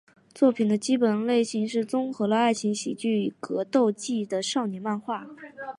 [0.33, 5.27] 作品的基本类型是综合了爱情喜剧与格斗技的少年漫画。